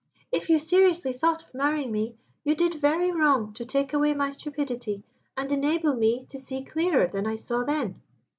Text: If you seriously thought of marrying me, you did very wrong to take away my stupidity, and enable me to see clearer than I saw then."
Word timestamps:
If 0.31 0.49
you 0.49 0.57
seriously 0.57 1.13
thought 1.13 1.43
of 1.43 1.53
marrying 1.53 1.91
me, 1.91 2.15
you 2.43 2.55
did 2.55 2.73
very 2.73 3.11
wrong 3.11 3.53
to 3.53 3.63
take 3.63 3.93
away 3.93 4.15
my 4.15 4.31
stupidity, 4.31 5.03
and 5.37 5.51
enable 5.51 5.93
me 5.93 6.25
to 6.29 6.39
see 6.39 6.63
clearer 6.63 7.05
than 7.05 7.27
I 7.27 7.35
saw 7.35 7.63
then." 7.63 8.01